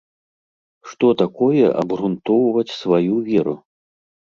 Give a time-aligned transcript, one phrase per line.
[0.93, 3.61] Што такое абгрунтоўваць сваю веру?